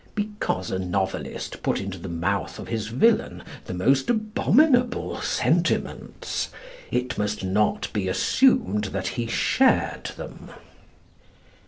[0.15, 6.49] Because a novelist put into the mouth of his villain the most abominable sentiments
[6.89, 10.49] it must not be assumed that he shared them.